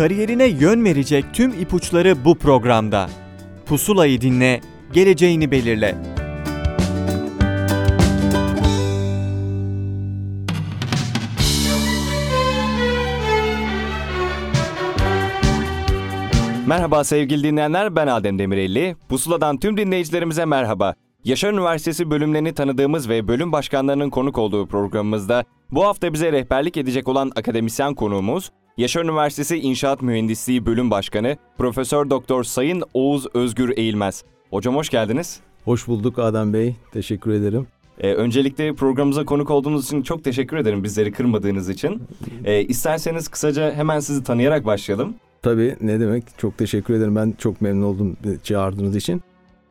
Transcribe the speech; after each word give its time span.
Kariyerine 0.00 0.46
yön 0.46 0.84
verecek 0.84 1.24
tüm 1.32 1.50
ipuçları 1.50 2.24
bu 2.24 2.38
programda. 2.38 3.10
Pusulayı 3.66 4.20
dinle, 4.20 4.60
geleceğini 4.92 5.50
belirle. 5.50 5.94
Merhaba 16.66 17.04
sevgili 17.04 17.44
dinleyenler, 17.44 17.96
ben 17.96 18.06
Adem 18.06 18.38
Demirelli. 18.38 18.96
Pusula'dan 19.08 19.58
tüm 19.58 19.76
dinleyicilerimize 19.76 20.44
merhaba. 20.44 20.94
Yaşar 21.24 21.52
Üniversitesi 21.52 22.10
bölümlerini 22.10 22.54
tanıdığımız 22.54 23.08
ve 23.08 23.28
bölüm 23.28 23.52
başkanlarının 23.52 24.10
konuk 24.10 24.38
olduğu 24.38 24.66
programımızda 24.66 25.44
bu 25.70 25.84
hafta 25.84 26.12
bize 26.12 26.32
rehberlik 26.32 26.76
edecek 26.76 27.08
olan 27.08 27.32
akademisyen 27.36 27.94
konuğumuz 27.94 28.50
Yaşar 28.80 29.04
Üniversitesi 29.04 29.56
İnşaat 29.56 30.02
Mühendisliği 30.02 30.66
Bölüm 30.66 30.90
Başkanı 30.90 31.36
Profesör 31.58 32.10
Doktor 32.10 32.44
Sayın 32.44 32.82
Oğuz 32.94 33.26
Özgür 33.34 33.76
Eğilmez. 33.76 34.24
Hocam 34.50 34.76
hoş 34.76 34.88
geldiniz. 34.88 35.40
Hoş 35.64 35.88
bulduk 35.88 36.18
Adem 36.18 36.52
Bey. 36.52 36.76
Teşekkür 36.92 37.30
ederim. 37.30 37.66
Ee, 37.98 38.14
öncelikle 38.14 38.74
programımıza 38.74 39.24
konuk 39.24 39.50
olduğunuz 39.50 39.84
için 39.84 40.02
çok 40.02 40.24
teşekkür 40.24 40.56
ederim 40.56 40.84
bizleri 40.84 41.12
kırmadığınız 41.12 41.68
için. 41.68 42.02
Ee, 42.44 42.62
isterseniz 42.62 43.28
kısaca 43.28 43.72
hemen 43.74 44.00
sizi 44.00 44.22
tanıyarak 44.22 44.64
başlayalım. 44.64 45.14
Tabii 45.42 45.76
ne 45.80 46.00
demek. 46.00 46.24
Çok 46.38 46.58
teşekkür 46.58 46.94
ederim. 46.94 47.16
Ben 47.16 47.34
çok 47.38 47.60
memnun 47.60 47.82
oldum 47.82 48.16
çağırdığınız 48.42 48.96
için. 48.96 49.22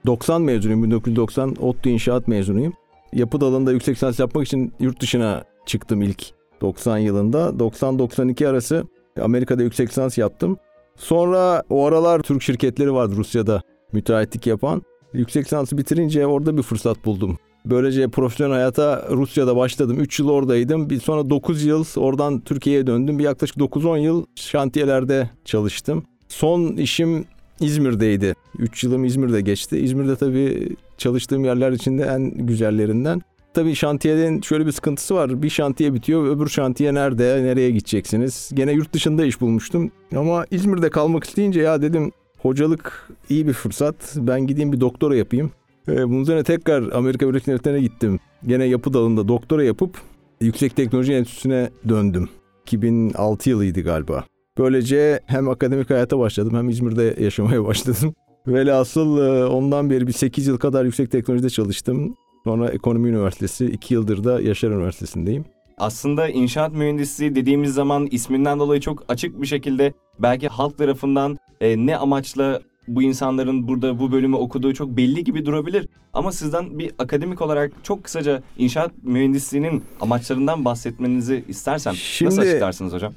90 0.06 0.42
mezunuyum. 0.42 0.84
1990 0.84 1.56
ODTÜ 1.60 1.90
İnşaat 1.90 2.28
mezunuyum. 2.28 2.74
Yapı 3.14 3.42
dalında 3.42 3.72
yüksek 3.72 3.96
lisans 3.96 4.20
yapmak 4.20 4.46
için 4.48 4.74
yurt 4.80 5.02
dışına 5.02 5.44
çıktım 5.66 6.02
ilk 6.02 6.26
90 6.62 6.98
yılında. 6.98 7.40
90-92 7.40 8.48
arası 8.48 8.86
Amerika'da 9.22 9.64
yüksek 9.64 9.90
lisans 9.90 10.18
yaptım. 10.18 10.58
Sonra 10.96 11.64
o 11.70 11.86
aralar 11.86 12.20
Türk 12.20 12.42
şirketleri 12.42 12.94
vardı 12.94 13.16
Rusya'da 13.16 13.62
müteahhitlik 13.92 14.48
yapan. 14.48 14.82
Yüksek 15.14 15.46
lisansı 15.46 15.78
bitirince 15.78 16.28
orada 16.28 16.58
bir 16.58 16.62
fırsat 16.62 17.06
buldum. 17.06 17.38
Böylece 17.66 18.08
profesyonel 18.08 18.54
hayata 18.54 19.08
Rusya'da 19.12 19.56
başladım. 19.56 20.00
3 20.00 20.20
yıl 20.20 20.30
oradaydım. 20.30 20.90
Bir 20.90 21.00
sonra 21.00 21.30
9 21.30 21.64
yıl 21.64 21.86
oradan 21.96 22.40
Türkiye'ye 22.40 22.88
döndüm. 22.88 23.20
Bir 23.20 23.24
yaklaşık 23.24 23.58
9-10 23.58 24.00
yıl 24.00 24.26
şantiyelerde 24.36 25.30
çalıştım. 25.46 26.04
Son 26.28 26.68
işim 26.68 27.26
İzmir'deydi. 27.60 28.36
3 28.60 28.84
yılım 28.84 29.06
İzmir'de 29.06 29.42
geçti. 29.42 29.78
İzmir'de 29.78 30.16
tabii 30.16 30.76
çalıştığım 30.98 31.46
yerler 31.46 31.72
içinde 31.72 32.04
en 32.04 32.48
güzellerinden. 32.48 33.22
Tabii 33.60 33.76
şantiyenin 33.76 34.42
şöyle 34.42 34.66
bir 34.66 34.72
sıkıntısı 34.72 35.16
var. 35.16 35.44
Bir 35.44 35.50
şantiye 35.50 35.94
bitiyor, 35.94 36.28
öbür 36.28 36.48
şantiye 36.48 36.94
nerede, 36.94 37.44
nereye 37.44 37.72
gideceksiniz? 37.72 38.52
Gene 38.54 38.72
yurt 38.72 38.94
dışında 38.94 39.26
iş 39.26 39.42
bulmuştum. 39.42 39.92
Ama 40.16 40.46
İzmir'de 40.52 40.90
kalmak 40.90 41.24
isteyince 41.24 41.62
ya 41.62 41.82
dedim 41.82 42.12
hocalık 42.38 43.10
iyi 43.30 43.48
bir 43.48 43.54
fırsat. 43.54 43.96
Ben 44.16 44.48
gideyim 44.48 44.72
bir 44.72 44.80
doktora 44.80 45.16
yapayım. 45.16 45.52
Ee, 45.88 46.10
bunun 46.10 46.22
üzerine 46.22 46.44
tekrar 46.44 46.92
Amerika 46.92 47.28
Birleşik 47.30 47.48
Devletleri'ne 47.48 47.82
gittim. 47.82 48.20
Gene 48.48 48.66
yapı 48.66 48.94
dalında 48.94 49.28
doktora 49.28 49.64
yapıp 49.64 49.98
Yüksek 50.42 50.76
Teknoloji 50.76 51.14
Enstitüsü'ne 51.14 51.70
döndüm. 51.90 52.30
2006 52.62 53.50
yılıydı 53.50 53.82
galiba. 53.82 54.24
Böylece 54.58 55.20
hem 55.26 55.50
akademik 55.50 55.90
hayata 55.90 56.20
başladım 56.20 56.54
hem 56.56 56.70
İzmir'de 56.70 57.16
yaşamaya 57.20 57.66
başladım. 57.66 58.16
Velhasıl 58.48 59.18
e, 59.18 59.46
ondan 59.46 59.90
beri 59.90 60.08
bir 60.08 60.14
8 60.14 60.48
yıl 60.48 60.58
kadar 60.58 60.86
yüksek 60.86 61.12
teknolojide 61.12 61.50
çalıştım. 61.50 62.16
Sonra 62.44 62.70
Ekonomi 62.70 63.10
Üniversitesi, 63.10 63.66
2 63.66 63.94
yıldır 63.94 64.24
da 64.24 64.42
Yaşar 64.42 64.72
Üniversitesi'ndeyim. 64.72 65.46
Aslında 65.78 66.30
inşaat 66.30 66.74
mühendisliği 66.74 67.36
dediğimiz 67.36 67.74
zaman 67.74 68.08
isminden 68.12 68.60
dolayı 68.60 68.82
çok 68.82 69.04
açık 69.08 69.42
bir 69.42 69.48
şekilde 69.48 69.94
belki 70.20 70.48
halk 70.48 70.78
tarafından 70.78 71.38
e, 71.62 71.86
ne 71.86 71.98
amaçla 71.98 72.62
bu 72.88 73.02
insanların 73.02 73.68
burada 73.68 74.00
bu 74.00 74.12
bölümü 74.12 74.36
okuduğu 74.36 74.74
çok 74.74 74.90
belli 74.90 75.24
gibi 75.24 75.46
durabilir. 75.46 75.88
Ama 76.14 76.32
sizden 76.32 76.80
bir 76.80 76.92
akademik 77.00 77.42
olarak 77.42 77.72
çok 77.84 78.04
kısaca 78.04 78.44
inşaat 78.58 78.92
mühendisliğinin 79.04 79.84
amaçlarından 80.02 80.66
bahsetmenizi 80.66 81.44
istersem 81.48 81.94
Şimdi, 81.96 82.30
nasıl 82.30 82.42
açıklarsınız 82.42 82.94
hocam? 82.94 83.14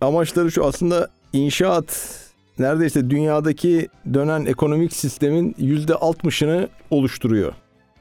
Amaçları 0.00 0.50
şu 0.50 0.64
aslında 0.64 1.08
inşaat 1.32 2.18
neredeyse 2.58 3.10
dünyadaki 3.10 3.88
dönen 4.14 4.44
ekonomik 4.44 4.92
sistemin 4.92 5.54
yüzde 5.58 5.94
altmışını 5.94 6.68
oluşturuyor. 6.90 7.52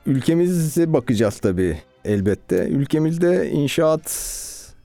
Ülkemize 0.06 0.94
bakacağız 0.94 1.40
tabii 1.40 1.78
elbette. 2.06 2.68
Ülkemizde 2.68 3.50
inşaat 3.52 4.12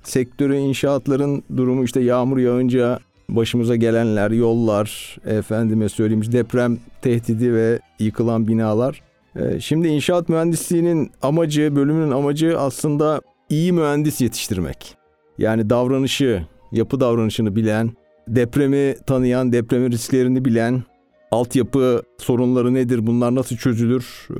sektörü, 0.02 0.56
inşaatların 0.56 1.42
durumu 1.56 1.84
işte 1.84 2.00
yağmur 2.00 2.38
yağınca 2.38 2.98
başımıza 3.28 3.76
gelenler, 3.76 4.30
yollar, 4.30 5.16
efendime 5.26 5.88
söyleyeyim 5.88 6.32
deprem 6.32 6.78
tehdidi 7.02 7.54
ve 7.54 7.80
yıkılan 7.98 8.48
binalar. 8.48 9.02
Ee, 9.36 9.60
şimdi 9.60 9.88
inşaat 9.88 10.28
mühendisliğinin 10.28 11.10
amacı, 11.22 11.76
bölümünün 11.76 12.10
amacı 12.10 12.58
aslında 12.58 13.20
iyi 13.48 13.72
mühendis 13.72 14.20
yetiştirmek. 14.20 14.96
Yani 15.38 15.70
davranışı, 15.70 16.42
yapı 16.72 17.00
davranışını 17.00 17.56
bilen, 17.56 17.90
depremi 18.28 18.96
tanıyan, 19.06 19.52
depremin 19.52 19.90
risklerini 19.90 20.44
bilen, 20.44 20.82
altyapı 21.30 22.02
sorunları 22.18 22.74
nedir, 22.74 23.06
bunlar 23.06 23.34
nasıl 23.34 23.56
çözülür, 23.56 24.28
ee, 24.30 24.34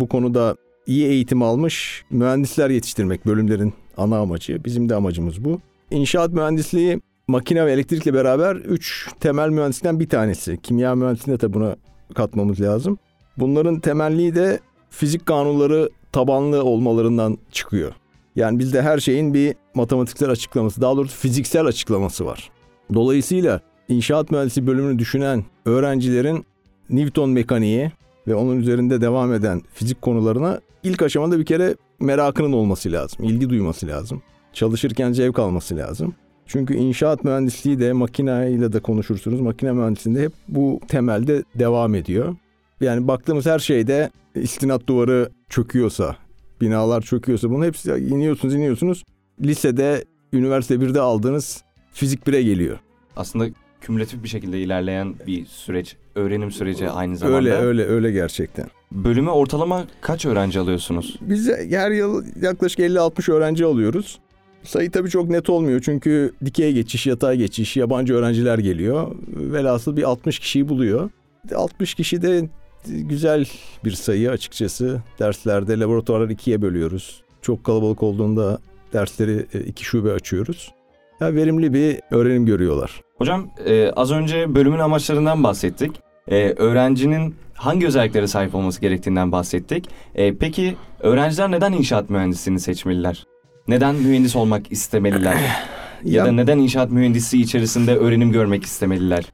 bu 0.00 0.08
konuda 0.08 0.56
iyi 0.86 1.06
eğitim 1.06 1.42
almış 1.42 2.04
mühendisler 2.10 2.70
yetiştirmek 2.70 3.26
bölümlerin 3.26 3.74
ana 3.96 4.18
amacı. 4.18 4.64
Bizim 4.64 4.88
de 4.88 4.94
amacımız 4.94 5.44
bu. 5.44 5.60
İnşaat 5.90 6.32
mühendisliği 6.32 7.00
makine 7.28 7.66
ve 7.66 7.72
elektrikle 7.72 8.14
beraber 8.14 8.56
üç 8.56 9.08
temel 9.20 9.48
mühendislikten 9.48 10.00
bir 10.00 10.08
tanesi. 10.08 10.58
Kimya 10.62 10.94
mühendisliğine 10.94 11.40
de 11.40 11.52
buna 11.52 11.76
katmamız 12.14 12.60
lazım. 12.60 12.98
Bunların 13.36 13.80
temelliği 13.80 14.34
de 14.34 14.60
fizik 14.90 15.26
kanunları 15.26 15.88
tabanlı 16.12 16.64
olmalarından 16.64 17.38
çıkıyor. 17.52 17.92
Yani 18.36 18.58
bizde 18.58 18.82
her 18.82 18.98
şeyin 18.98 19.34
bir 19.34 19.54
matematiksel 19.74 20.30
açıklaması, 20.30 20.80
daha 20.80 20.96
doğrusu 20.96 21.16
fiziksel 21.16 21.66
açıklaması 21.66 22.26
var. 22.26 22.50
Dolayısıyla 22.94 23.60
inşaat 23.88 24.30
mühendisi 24.30 24.66
bölümünü 24.66 24.98
düşünen 24.98 25.44
öğrencilerin 25.64 26.44
Newton 26.90 27.30
mekaniği 27.30 27.92
ve 28.26 28.34
onun 28.34 28.60
üzerinde 28.60 29.00
devam 29.00 29.32
eden 29.32 29.62
fizik 29.74 30.02
konularına 30.02 30.60
ilk 30.82 31.02
aşamada 31.02 31.38
bir 31.38 31.44
kere 31.44 31.76
merakının 32.00 32.52
olması 32.52 32.92
lazım, 32.92 33.24
ilgi 33.24 33.50
duyması 33.50 33.86
lazım. 33.86 34.22
Çalışırken 34.52 35.12
zevk 35.12 35.38
alması 35.38 35.76
lazım. 35.76 36.14
Çünkü 36.46 36.74
inşaat 36.74 37.24
mühendisliği 37.24 37.80
de 37.80 37.92
makineyle 37.92 38.72
de 38.72 38.80
konuşursunuz. 38.80 39.40
Makine 39.40 39.72
mühendisliğinde 39.72 40.22
hep 40.22 40.32
bu 40.48 40.80
temelde 40.88 41.42
devam 41.54 41.94
ediyor. 41.94 42.36
Yani 42.80 43.08
baktığımız 43.08 43.46
her 43.46 43.58
şeyde 43.58 44.10
istinat 44.34 44.86
duvarı 44.86 45.30
çöküyorsa, 45.48 46.16
binalar 46.60 47.00
çöküyorsa 47.02 47.50
bunu 47.50 47.64
hepsi 47.64 47.90
iniyorsunuz 47.90 48.54
iniyorsunuz. 48.54 49.04
Lisede, 49.42 50.04
üniversite 50.32 50.74
1'de 50.74 51.00
aldığınız 51.00 51.62
fizik 51.92 52.26
1'e 52.26 52.42
geliyor. 52.42 52.78
Aslında 53.16 53.46
kümülatif 53.84 54.22
bir 54.22 54.28
şekilde 54.28 54.60
ilerleyen 54.60 55.14
bir 55.26 55.46
süreç, 55.46 55.96
öğrenim 56.14 56.50
süreci 56.50 56.90
aynı 56.90 57.16
zamanda. 57.16 57.38
Öyle 57.38 57.54
öyle 57.54 57.84
öyle 57.84 58.10
gerçekten. 58.12 58.66
Bölüme 58.92 59.30
ortalama 59.30 59.84
kaç 60.00 60.26
öğrenci 60.26 60.58
alıyorsunuz? 60.58 61.16
Biz 61.20 61.50
her 61.70 61.90
yıl 61.90 62.24
yaklaşık 62.42 62.78
50-60 62.80 63.32
öğrenci 63.32 63.64
alıyoruz. 63.64 64.18
Sayı 64.62 64.90
tabii 64.90 65.10
çok 65.10 65.28
net 65.28 65.50
olmuyor 65.50 65.80
çünkü 65.84 66.32
dikey 66.44 66.72
geçiş, 66.72 67.06
yatay 67.06 67.36
geçiş, 67.36 67.76
yabancı 67.76 68.14
öğrenciler 68.14 68.58
geliyor. 68.58 69.16
Velhasıl 69.28 69.96
bir 69.96 70.02
60 70.02 70.38
kişiyi 70.38 70.68
buluyor. 70.68 71.10
60 71.54 71.94
kişi 71.94 72.22
de 72.22 72.48
güzel 72.86 73.46
bir 73.84 73.92
sayı 73.92 74.30
açıkçası. 74.30 75.02
Derslerde 75.18 75.80
laboratuvarları 75.80 76.32
ikiye 76.32 76.62
bölüyoruz. 76.62 77.22
Çok 77.42 77.64
kalabalık 77.64 78.02
olduğunda 78.02 78.58
dersleri 78.92 79.46
e, 79.54 79.60
iki 79.60 79.84
şube 79.84 80.12
açıyoruz. 80.12 80.72
Ya 81.20 81.34
verimli 81.34 81.74
bir 81.74 82.00
öğrenim 82.10 82.46
görüyorlar. 82.46 83.00
Hocam 83.18 83.50
e, 83.66 83.90
az 83.90 84.12
önce 84.12 84.54
bölümün 84.54 84.78
amaçlarından 84.78 85.44
bahsettik. 85.44 85.92
E, 86.28 86.54
öğrencinin 86.56 87.34
hangi 87.54 87.86
özelliklere 87.86 88.26
sahip 88.26 88.54
olması 88.54 88.80
gerektiğinden 88.80 89.32
bahsettik. 89.32 89.88
E, 90.14 90.34
peki 90.34 90.76
öğrenciler 91.00 91.50
neden 91.50 91.72
inşaat 91.72 92.10
mühendisliğini 92.10 92.60
seçmeliler? 92.60 93.26
Neden 93.68 93.94
mühendis 93.94 94.36
olmak 94.36 94.72
istemeliler? 94.72 95.34
ya, 95.34 95.40
ya 96.04 96.24
da 96.24 96.32
neden 96.32 96.58
inşaat 96.58 96.90
mühendisliği 96.90 97.44
içerisinde 97.44 97.96
öğrenim 97.96 98.32
görmek 98.32 98.64
istemeliler? 98.64 99.24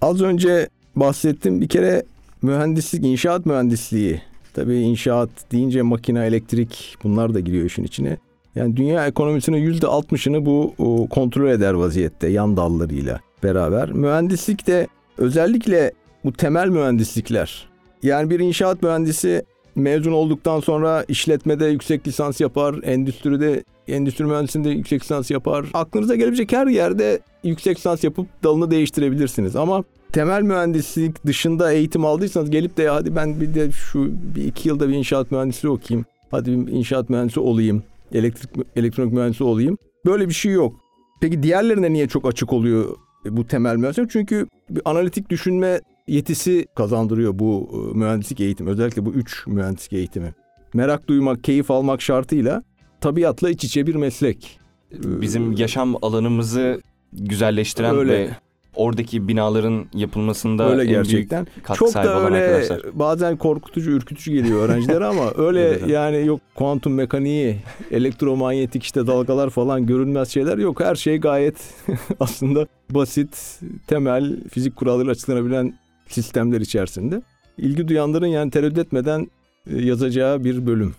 Az 0.00 0.22
önce 0.22 0.68
bahsettim 0.96 1.60
bir 1.60 1.68
kere 1.68 2.02
mühendislik, 2.42 3.04
inşaat 3.04 3.46
mühendisliği. 3.46 4.22
Tabii 4.54 4.76
inşaat 4.76 5.30
deyince 5.52 5.82
makine, 5.82 6.26
elektrik 6.26 6.96
bunlar 7.04 7.34
da 7.34 7.40
giriyor 7.40 7.64
işin 7.64 7.84
içine. 7.84 8.16
Yani 8.56 8.76
dünya 8.76 9.06
ekonomisinin 9.06 9.58
yüzde 9.58 9.86
altmışını 9.86 10.46
bu 10.46 10.74
kontrol 11.10 11.48
eder 11.48 11.72
vaziyette 11.72 12.28
yan 12.28 12.56
dallarıyla 12.56 13.20
beraber. 13.42 13.92
Mühendislik 13.92 14.66
de 14.66 14.86
özellikle 15.18 15.92
bu 16.24 16.32
temel 16.32 16.68
mühendislikler. 16.68 17.68
Yani 18.02 18.30
bir 18.30 18.40
inşaat 18.40 18.82
mühendisi 18.82 19.44
mezun 19.74 20.12
olduktan 20.12 20.60
sonra 20.60 21.04
işletmede 21.08 21.66
yüksek 21.66 22.08
lisans 22.08 22.40
yapar, 22.40 22.74
endüstride 22.82 23.64
endüstri 23.88 24.24
mühendisliğinde 24.24 24.70
yüksek 24.70 25.02
lisans 25.02 25.30
yapar. 25.30 25.66
Aklınıza 25.74 26.14
gelebilecek 26.14 26.52
her 26.52 26.66
yerde 26.66 27.20
yüksek 27.44 27.76
lisans 27.76 28.04
yapıp 28.04 28.26
dalını 28.44 28.70
değiştirebilirsiniz. 28.70 29.56
Ama 29.56 29.84
temel 30.12 30.42
mühendislik 30.42 31.26
dışında 31.26 31.72
eğitim 31.72 32.04
aldıysanız 32.04 32.50
gelip 32.50 32.76
de 32.76 32.82
ya 32.82 32.94
hadi 32.94 33.16
ben 33.16 33.40
bir 33.40 33.54
de 33.54 33.70
şu 33.70 34.12
bir 34.36 34.44
iki 34.44 34.68
yılda 34.68 34.88
bir 34.88 34.94
inşaat 34.94 35.30
mühendisliği 35.30 35.72
okuyayım. 35.72 36.06
Hadi 36.30 36.66
bir 36.66 36.72
inşaat 36.72 37.10
mühendisi 37.10 37.40
olayım. 37.40 37.82
Elektrik, 38.12 38.66
elektronik 38.76 39.12
mühendisi 39.12 39.44
olayım. 39.44 39.78
Böyle 40.06 40.28
bir 40.28 40.34
şey 40.34 40.52
yok. 40.52 40.74
Peki 41.20 41.42
diğerlerine 41.42 41.92
niye 41.92 42.08
çok 42.08 42.28
açık 42.28 42.52
oluyor 42.52 42.96
bu 43.24 43.46
temel 43.46 43.76
mühendislik? 43.76 44.10
Çünkü 44.10 44.46
bir 44.70 44.82
analitik 44.84 45.30
düşünme 45.30 45.80
yetisi 46.08 46.66
kazandırıyor 46.76 47.38
bu 47.38 47.70
e, 47.72 47.98
mühendislik 47.98 48.40
eğitimi. 48.40 48.70
Özellikle 48.70 49.06
bu 49.06 49.12
üç 49.12 49.46
mühendislik 49.46 49.92
eğitimi. 49.92 50.34
Merak 50.74 51.08
duymak, 51.08 51.44
keyif 51.44 51.70
almak 51.70 52.02
şartıyla 52.02 52.62
tabiatla 53.00 53.50
iç 53.50 53.64
içe 53.64 53.86
bir 53.86 53.94
meslek. 53.94 54.60
Bizim 54.92 55.52
yaşam 55.52 55.96
alanımızı 56.04 56.80
güzelleştiren 57.12 57.96
Öyle. 57.96 58.12
ve 58.12 58.30
oradaki 58.76 59.28
binaların 59.28 59.86
yapılmasında 59.94 60.70
öyle 60.70 60.82
en 60.82 60.88
gerçekten. 60.88 61.46
Çok 61.74 61.94
da 61.94 62.24
öyle 62.24 62.36
arkadaşlar. 62.36 62.82
bazen 62.92 63.36
korkutucu, 63.36 63.90
ürkütücü 63.90 64.32
geliyor 64.32 64.68
öğrencilere 64.68 65.04
ama 65.04 65.32
öyle 65.36 65.92
yani 65.92 66.26
yok 66.26 66.40
kuantum 66.54 66.94
mekaniği, 66.94 67.56
elektromanyetik 67.90 68.82
işte 68.82 69.06
dalgalar 69.06 69.50
falan 69.50 69.86
görünmez 69.86 70.28
şeyler 70.28 70.58
yok. 70.58 70.80
Her 70.80 70.94
şey 70.94 71.18
gayet 71.18 71.74
aslında 72.20 72.66
basit, 72.90 73.60
temel 73.86 74.36
fizik 74.50 74.76
kuralları 74.76 75.10
açıklanabilen 75.10 75.74
sistemler 76.08 76.60
içerisinde. 76.60 77.22
İlgi 77.58 77.88
duyanların 77.88 78.26
yani 78.26 78.50
tereddüt 78.50 78.78
etmeden 78.78 79.30
e, 79.70 79.82
yazacağı 79.82 80.44
bir 80.44 80.66
bölüm. 80.66 80.94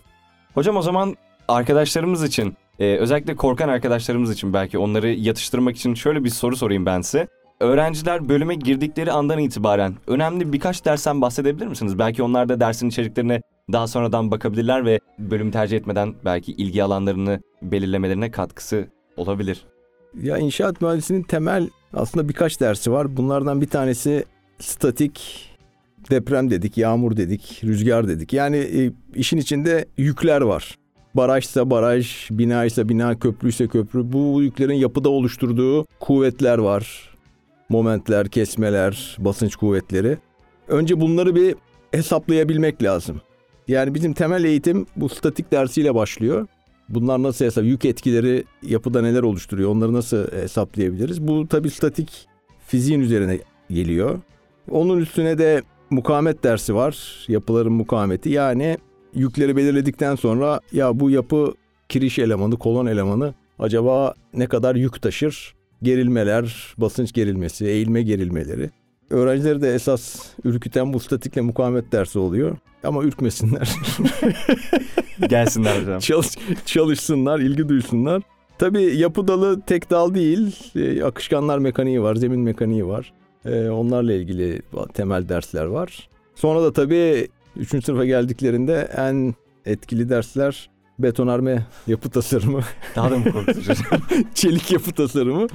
Hocam 0.54 0.76
o 0.76 0.82
zaman 0.82 1.16
arkadaşlarımız 1.48 2.24
için 2.24 2.56
e, 2.78 2.96
özellikle 2.96 3.36
korkan 3.36 3.68
arkadaşlarımız 3.68 4.32
için 4.32 4.52
belki 4.52 4.78
onları 4.78 5.08
yatıştırmak 5.08 5.76
için 5.76 5.94
şöyle 5.94 6.24
bir 6.24 6.30
soru 6.30 6.56
sorayım 6.56 6.86
ben 6.86 7.00
size. 7.00 7.28
Öğrenciler 7.60 8.28
bölüme 8.28 8.54
girdikleri 8.54 9.12
andan 9.12 9.38
itibaren 9.38 9.94
önemli 10.06 10.52
birkaç 10.52 10.84
dersten 10.84 11.20
bahsedebilir 11.20 11.66
misiniz? 11.66 11.98
Belki 11.98 12.22
onlar 12.22 12.48
da 12.48 12.60
dersin 12.60 12.88
içeriklerine 12.88 13.42
daha 13.72 13.86
sonradan 13.86 14.30
bakabilirler 14.30 14.84
ve 14.84 15.00
bölümü 15.18 15.50
tercih 15.50 15.76
etmeden 15.76 16.14
belki 16.24 16.52
ilgi 16.52 16.82
alanlarını 16.82 17.40
belirlemelerine 17.62 18.30
katkısı 18.30 18.88
olabilir. 19.16 19.64
Ya 20.22 20.38
inşaat 20.38 20.80
mühendisliğinin 20.80 21.24
temel 21.24 21.68
aslında 21.92 22.28
birkaç 22.28 22.60
dersi 22.60 22.92
var. 22.92 23.16
Bunlardan 23.16 23.60
bir 23.60 23.68
tanesi 23.68 24.24
statik, 24.58 25.46
deprem 26.10 26.50
dedik, 26.50 26.78
yağmur 26.78 27.16
dedik, 27.16 27.60
rüzgar 27.64 28.08
dedik. 28.08 28.32
Yani 28.32 28.56
e, 28.56 28.92
işin 29.14 29.38
içinde 29.38 29.86
yükler 29.96 30.40
var. 30.40 30.74
Barajsa 31.14 31.70
baraj, 31.70 32.28
binaysa 32.30 32.88
bina, 32.88 33.18
köprüyse 33.18 33.68
köprü. 33.68 34.12
Bu 34.12 34.42
yüklerin 34.42 34.74
yapıda 34.74 35.08
oluşturduğu 35.08 35.86
kuvvetler 36.00 36.58
var. 36.58 37.07
Momentler, 37.68 38.28
kesmeler, 38.28 39.16
basınç 39.18 39.56
kuvvetleri. 39.56 40.18
Önce 40.68 41.00
bunları 41.00 41.34
bir 41.34 41.54
hesaplayabilmek 41.92 42.82
lazım. 42.82 43.20
Yani 43.68 43.94
bizim 43.94 44.12
temel 44.12 44.44
eğitim 44.44 44.86
bu 44.96 45.08
statik 45.08 45.52
dersiyle 45.52 45.94
başlıyor. 45.94 46.46
Bunlar 46.88 47.22
nasıl 47.22 47.44
hesap? 47.44 47.64
Yük 47.64 47.84
etkileri 47.84 48.44
yapıda 48.62 49.02
neler 49.02 49.22
oluşturuyor? 49.22 49.70
Onları 49.70 49.92
nasıl 49.92 50.32
hesaplayabiliriz? 50.32 51.28
Bu 51.28 51.48
tabii 51.48 51.70
statik 51.70 52.28
fiziğin 52.66 53.00
üzerine 53.00 53.38
geliyor. 53.70 54.20
Onun 54.70 54.98
üstüne 54.98 55.38
de 55.38 55.62
mukavemet 55.90 56.44
dersi 56.44 56.74
var. 56.74 57.24
Yapıların 57.28 57.72
mukavemeti. 57.72 58.30
Yani 58.30 58.78
yükleri 59.14 59.56
belirledikten 59.56 60.14
sonra 60.14 60.60
ya 60.72 61.00
bu 61.00 61.10
yapı 61.10 61.54
kiriş 61.88 62.18
elemanı, 62.18 62.56
kolon 62.58 62.86
elemanı 62.86 63.34
acaba 63.58 64.14
ne 64.34 64.46
kadar 64.46 64.74
yük 64.74 65.02
taşır? 65.02 65.57
Gerilmeler, 65.82 66.74
basınç 66.78 67.12
gerilmesi, 67.12 67.66
eğilme 67.66 68.02
gerilmeleri. 68.02 68.70
Öğrencileri 69.10 69.62
de 69.62 69.74
esas 69.74 70.26
ürküten 70.44 70.92
bu 70.92 71.00
statikle 71.00 71.40
mukavemet 71.40 71.92
dersi 71.92 72.18
oluyor. 72.18 72.56
Ama 72.84 73.04
ürkmesinler. 73.04 73.70
Gelsinler 75.28 75.82
hocam. 75.82 75.98
Çalış, 75.98 76.28
çalışsınlar, 76.66 77.38
ilgi 77.40 77.68
duysunlar. 77.68 78.22
Tabii 78.58 78.96
yapı 78.96 79.28
dalı 79.28 79.60
tek 79.60 79.90
dal 79.90 80.14
değil. 80.14 80.56
Ee, 80.76 81.02
akışkanlar 81.02 81.58
mekaniği 81.58 82.02
var, 82.02 82.14
zemin 82.14 82.40
mekaniği 82.40 82.86
var. 82.86 83.12
Ee, 83.44 83.68
onlarla 83.68 84.12
ilgili 84.12 84.62
temel 84.94 85.28
dersler 85.28 85.64
var. 85.64 86.08
Sonra 86.34 86.62
da 86.62 86.72
tabii 86.72 87.28
3. 87.56 87.84
sınıfa 87.84 88.04
geldiklerinde 88.04 88.88
en 88.96 89.34
etkili 89.66 90.08
dersler 90.08 90.70
betonarme 90.98 91.66
yapı 91.86 92.10
tasarımı, 92.10 92.60
Daha 92.96 93.10
da 93.10 93.18
mı 93.18 93.24
korkutucu? 93.32 93.72
çelik 94.34 94.70
yapı 94.72 94.92
tasarımı 94.92 95.46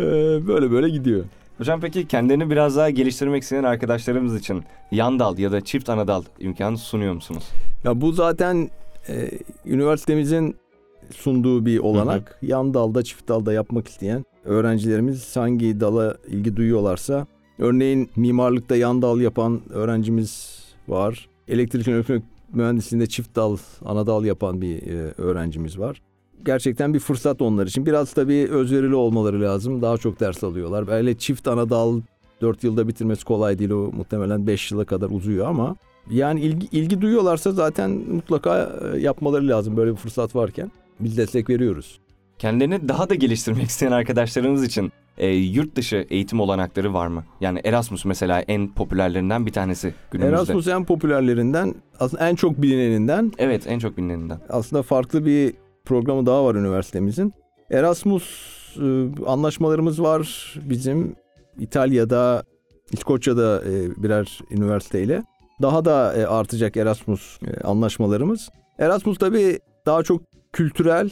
Ee, 0.00 0.04
böyle 0.46 0.70
böyle 0.70 0.88
gidiyor. 0.88 1.24
Hocam 1.58 1.80
peki 1.80 2.06
kendilerini 2.08 2.50
biraz 2.50 2.76
daha 2.76 2.90
geliştirmek 2.90 3.42
isteyen 3.42 3.64
arkadaşlarımız 3.64 4.36
için 4.36 4.64
yan 4.90 5.18
dal 5.18 5.38
ya 5.38 5.52
da 5.52 5.60
çift 5.60 5.90
ana 5.90 6.08
dal 6.08 6.22
imkanı 6.40 6.78
sunuyor 6.78 7.14
musunuz? 7.14 7.44
Ya 7.84 8.00
bu 8.00 8.12
zaten 8.12 8.70
e, 9.08 9.30
üniversitemizin 9.66 10.56
sunduğu 11.14 11.66
bir 11.66 11.78
olanak. 11.78 12.38
Yan 12.42 12.74
dalda, 12.74 13.02
çift 13.02 13.28
dalda 13.28 13.52
yapmak 13.52 13.88
isteyen 13.88 14.24
öğrencilerimiz 14.44 15.36
hangi 15.36 15.80
dala 15.80 16.16
ilgi 16.28 16.56
duyuyorlarsa, 16.56 17.26
örneğin 17.58 18.10
mimarlıkta 18.16 18.76
yan 18.76 19.02
dal 19.02 19.20
yapan 19.20 19.60
öğrencimiz 19.70 20.58
var. 20.88 21.28
Elektrik 21.48 21.88
elektronik 21.88 22.24
mühendisliğinde 22.52 23.06
çift 23.06 23.36
dal, 23.36 23.56
ana 23.84 24.06
dal 24.06 24.24
yapan 24.24 24.60
bir 24.60 24.82
e, 24.82 25.12
öğrencimiz 25.18 25.78
var. 25.78 26.02
Gerçekten 26.44 26.94
bir 26.94 26.98
fırsat 26.98 27.42
onlar 27.42 27.66
için. 27.66 27.86
Biraz 27.86 28.12
tabii 28.12 28.48
özverili 28.50 28.94
olmaları 28.94 29.42
lazım. 29.42 29.82
Daha 29.82 29.98
çok 29.98 30.20
ders 30.20 30.44
alıyorlar. 30.44 30.86
Böyle 30.86 31.18
çift 31.18 31.48
ana 31.48 31.70
dal 31.70 32.00
4 32.40 32.64
yılda 32.64 32.88
bitirmesi 32.88 33.24
kolay 33.24 33.58
değil. 33.58 33.70
O 33.70 33.92
muhtemelen 33.92 34.46
5 34.46 34.72
yıla 34.72 34.84
kadar 34.84 35.10
uzuyor 35.10 35.46
ama 35.46 35.76
yani 36.10 36.40
ilgi, 36.40 36.66
ilgi 36.72 37.00
duyuyorlarsa 37.00 37.52
zaten 37.52 37.90
mutlaka 37.90 38.80
e, 38.94 38.98
yapmaları 38.98 39.48
lazım 39.48 39.76
böyle 39.76 39.90
bir 39.90 39.96
fırsat 39.96 40.36
varken. 40.36 40.70
Biz 41.00 41.16
destek 41.16 41.50
veriyoruz. 41.50 41.98
Kendilerini 42.38 42.88
daha 42.88 43.10
da 43.10 43.14
geliştirmek 43.14 43.66
isteyen 43.66 43.92
arkadaşlarımız 43.92 44.64
için 44.64 44.92
e, 45.18 45.28
yurt 45.28 45.76
dışı 45.76 46.06
eğitim 46.10 46.40
olanakları 46.40 46.94
var 46.94 47.06
mı? 47.06 47.24
Yani 47.40 47.60
Erasmus 47.64 48.04
mesela 48.04 48.40
en 48.40 48.74
popülerlerinden 48.74 49.46
bir 49.46 49.52
tanesi 49.52 49.94
günümüzde. 50.10 50.36
Erasmus 50.36 50.68
en 50.68 50.84
popülerlerinden, 50.84 51.74
aslında 52.00 52.28
en 52.28 52.34
çok 52.34 52.62
bilineninden 52.62 53.32
Evet 53.38 53.64
en 53.66 53.78
çok 53.78 53.96
bilineninden. 53.96 54.40
aslında 54.48 54.82
farklı 54.82 55.26
bir 55.26 55.54
programı 55.84 56.26
daha 56.26 56.44
var 56.44 56.54
üniversitemizin. 56.54 57.32
Erasmus 57.70 58.24
e, 58.76 59.08
anlaşmalarımız 59.26 60.02
var 60.02 60.54
bizim 60.64 61.16
İtalya'da, 61.58 62.44
İskoçya'da 62.92 63.62
e, 63.64 64.02
birer 64.02 64.38
üniversiteyle. 64.50 65.22
Daha 65.62 65.84
da 65.84 66.14
e, 66.16 66.26
artacak 66.26 66.76
Erasmus 66.76 67.38
e, 67.46 67.60
anlaşmalarımız. 67.60 68.48
Erasmus 68.78 69.18
tabii 69.18 69.58
daha 69.86 70.02
çok 70.02 70.22
kültürel 70.52 71.10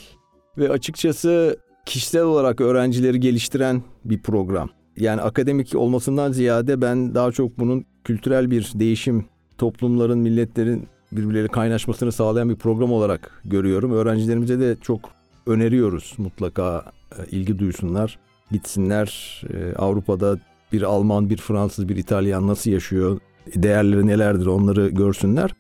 ve 0.59 0.71
açıkçası 0.71 1.57
kişisel 1.87 2.23
olarak 2.23 2.61
öğrencileri 2.61 3.21
geliştiren 3.21 3.83
bir 4.05 4.23
program. 4.23 4.71
Yani 4.97 5.21
akademik 5.21 5.75
olmasından 5.75 6.33
ziyade 6.33 6.81
ben 6.83 7.15
daha 7.15 7.33
çok 7.33 7.59
bunun 7.59 7.85
kültürel 8.05 8.51
bir 8.51 8.73
değişim, 8.75 9.25
toplumların, 9.59 10.19
milletlerin 10.19 10.89
birbirleri 11.13 11.49
kaynaşmasını 11.49 12.13
sağlayan 12.13 12.51
bir 12.51 12.57
program 12.57 12.93
olarak 12.93 13.43
görüyorum. 13.45 13.93
Öğrencilerimize 13.93 14.61
de 14.61 14.77
çok 14.81 15.01
öneriyoruz 15.47 16.15
mutlaka 16.19 16.85
e, 17.19 17.31
ilgi 17.31 17.59
duysunlar, 17.59 18.19
gitsinler. 18.51 19.43
E, 19.55 19.77
Avrupa'da 19.77 20.39
bir 20.73 20.83
Alman, 20.83 21.31
bir 21.31 21.37
Fransız, 21.37 21.89
bir 21.89 21.97
İtalyan 21.97 22.47
nasıl 22.47 22.71
yaşıyor, 22.71 23.21
değerleri 23.55 24.07
nelerdir 24.07 24.47
onları 24.47 24.89
görsünler. 24.89 25.51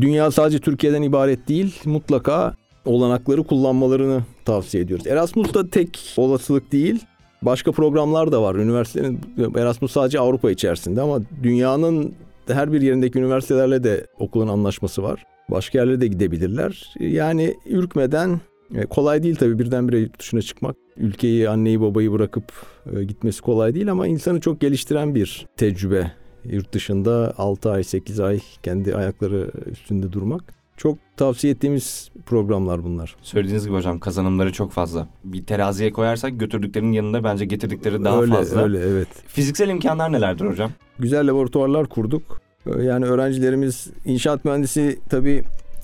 Dünya 0.00 0.30
sadece 0.30 0.58
Türkiye'den 0.58 1.02
ibaret 1.02 1.48
değil, 1.48 1.80
mutlaka 1.84 2.54
olanakları 2.84 3.42
kullanmalarını 3.42 4.22
tavsiye 4.50 4.82
ediyoruz. 4.82 5.06
Erasmus 5.06 5.54
da 5.54 5.70
tek 5.70 6.14
olasılık 6.16 6.72
değil. 6.72 7.04
Başka 7.42 7.72
programlar 7.72 8.32
da 8.32 8.42
var. 8.42 8.54
Üniversitenin 8.54 9.20
Erasmus 9.56 9.92
sadece 9.92 10.20
Avrupa 10.20 10.50
içerisinde 10.50 11.00
ama 11.00 11.20
dünyanın 11.42 12.14
her 12.48 12.72
bir 12.72 12.82
yerindeki 12.82 13.18
üniversitelerle 13.18 13.84
de 13.84 14.06
okulun 14.18 14.48
anlaşması 14.48 15.02
var. 15.02 15.24
Başka 15.50 15.78
yerlere 15.78 16.00
de 16.00 16.06
gidebilirler. 16.06 16.94
Yani 17.00 17.54
ürkmeden 17.66 18.40
e, 18.74 18.86
kolay 18.86 19.22
değil 19.22 19.36
tabii 19.36 19.58
birdenbire 19.58 19.98
yurt 19.98 20.20
dışına 20.20 20.42
çıkmak. 20.42 20.76
Ülkeyi, 20.96 21.48
anneyi, 21.48 21.80
babayı 21.80 22.12
bırakıp 22.12 22.52
e, 22.96 23.04
gitmesi 23.04 23.42
kolay 23.42 23.74
değil 23.74 23.90
ama 23.90 24.06
insanı 24.06 24.40
çok 24.40 24.60
geliştiren 24.60 25.14
bir 25.14 25.46
tecrübe. 25.56 26.12
Yurt 26.44 26.72
dışında 26.72 27.34
6 27.38 27.70
ay, 27.70 27.84
8 27.84 28.20
ay 28.20 28.40
kendi 28.62 28.94
ayakları 28.94 29.50
üstünde 29.70 30.12
durmak. 30.12 30.59
Çok 30.80 30.98
tavsiye 31.16 31.52
ettiğimiz 31.52 32.10
programlar 32.26 32.84
bunlar. 32.84 33.16
Söylediğiniz 33.22 33.64
gibi 33.66 33.74
hocam 33.74 33.98
kazanımları 33.98 34.52
çok 34.52 34.72
fazla. 34.72 35.08
Bir 35.24 35.44
teraziye 35.44 35.92
koyarsak 35.92 36.40
götürdüklerinin 36.40 36.92
yanında 36.92 37.24
bence 37.24 37.44
getirdikleri 37.44 38.04
daha 38.04 38.20
öyle, 38.20 38.32
fazla. 38.32 38.62
Öyle 38.62 38.78
evet. 38.78 39.08
Fiziksel 39.26 39.68
imkanlar 39.68 40.12
nelerdir 40.12 40.44
hocam? 40.44 40.70
Güzel 40.98 41.30
laboratuvarlar 41.30 41.86
kurduk. 41.86 42.40
Yani 42.82 43.04
öğrencilerimiz 43.04 43.90
inşaat 44.04 44.44
mühendisi 44.44 44.98
tabii 45.10 45.42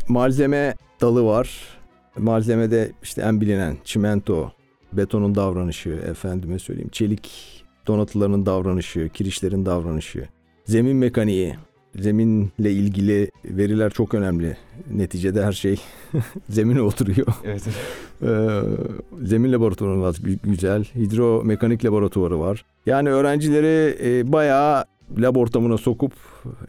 malzeme 0.09 0.75
dalı 1.01 1.25
var. 1.25 1.61
malzemede 2.19 2.93
işte 3.03 3.23
en 3.23 3.41
bilinen 3.41 3.77
çimento, 3.85 4.53
betonun 4.93 5.35
davranışı, 5.35 5.91
efendime 5.91 6.59
söyleyeyim 6.59 6.91
çelik 6.93 7.31
donatılarının 7.87 8.47
davranışı, 8.47 9.09
kirişlerin 9.09 9.67
davranışı, 9.67 10.29
zemin 10.65 10.97
mekaniği, 10.97 11.57
zeminle 11.99 12.73
ilgili 12.73 13.31
veriler 13.45 13.91
çok 13.91 14.15
önemli. 14.15 14.57
Neticede 14.91 15.45
her 15.45 15.53
şey 15.53 15.81
zemine 16.49 16.83
oturuyor. 16.83 17.27
Evet. 17.45 17.63
Ee, 18.23 18.61
zemin 19.23 19.53
laboratuvarı 19.53 20.01
var 20.01 20.17
güzel. 20.45 20.85
Hidromekanik 20.85 21.85
laboratuvarı 21.85 22.41
var. 22.41 22.65
Yani 22.87 23.11
öğrencileri 23.11 23.97
e, 24.05 24.33
bayağı 24.33 24.85
lab 25.19 25.37
ortamına 25.37 25.79
sokup 25.79 26.13